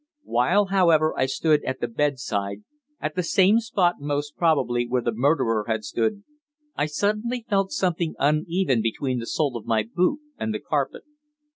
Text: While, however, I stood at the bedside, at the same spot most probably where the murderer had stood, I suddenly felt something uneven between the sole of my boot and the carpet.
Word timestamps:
While, 0.23 0.65
however, 0.73 1.13
I 1.15 1.27
stood 1.27 1.63
at 1.63 1.79
the 1.79 1.87
bedside, 1.87 2.63
at 2.99 3.13
the 3.13 3.21
same 3.21 3.59
spot 3.59 3.97
most 3.99 4.35
probably 4.35 4.87
where 4.87 5.03
the 5.03 5.11
murderer 5.11 5.65
had 5.67 5.83
stood, 5.83 6.23
I 6.75 6.87
suddenly 6.87 7.45
felt 7.47 7.71
something 7.71 8.15
uneven 8.17 8.81
between 8.81 9.19
the 9.19 9.27
sole 9.27 9.55
of 9.55 9.67
my 9.67 9.83
boot 9.83 10.19
and 10.39 10.55
the 10.55 10.59
carpet. 10.59 11.03